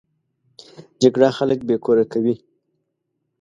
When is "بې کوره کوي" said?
1.67-2.35